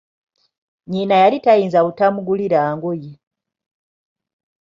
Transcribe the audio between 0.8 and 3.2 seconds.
Nyina yali tayinza butamugulira ngoye.